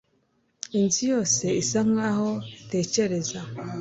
Inzu 0.79 1.01
yose 1.13 1.45
isa 1.61 1.79
nkaho 1.89 2.29
itekereza 2.59 3.39